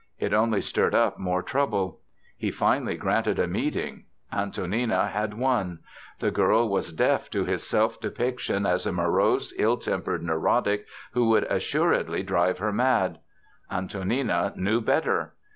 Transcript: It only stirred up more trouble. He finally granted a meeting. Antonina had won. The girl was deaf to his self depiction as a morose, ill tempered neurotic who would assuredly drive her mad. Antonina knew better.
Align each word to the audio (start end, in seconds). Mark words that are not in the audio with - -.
It 0.17 0.33
only 0.33 0.61
stirred 0.61 0.95
up 0.95 1.19
more 1.19 1.43
trouble. 1.43 1.99
He 2.35 2.49
finally 2.49 2.95
granted 2.97 3.37
a 3.37 3.45
meeting. 3.45 4.05
Antonina 4.33 5.09
had 5.09 5.35
won. 5.35 5.77
The 6.17 6.31
girl 6.31 6.67
was 6.67 6.91
deaf 6.91 7.29
to 7.29 7.45
his 7.45 7.67
self 7.67 7.99
depiction 8.01 8.65
as 8.65 8.87
a 8.87 8.91
morose, 8.91 9.53
ill 9.59 9.77
tempered 9.77 10.23
neurotic 10.23 10.87
who 11.13 11.29
would 11.29 11.43
assuredly 11.51 12.23
drive 12.23 12.57
her 12.57 12.71
mad. 12.73 13.19
Antonina 13.69 14.53
knew 14.55 14.81
better. 14.81 15.35